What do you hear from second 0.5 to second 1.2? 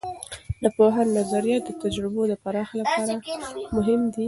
د پوهاند